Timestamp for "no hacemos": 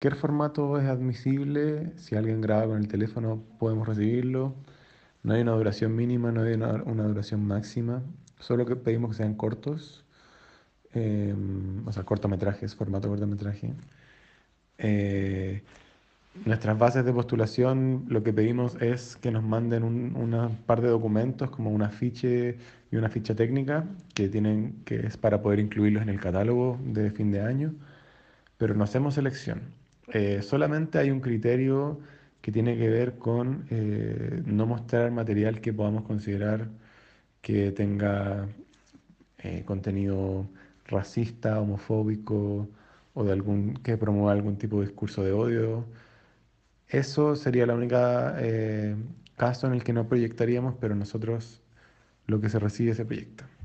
28.74-29.14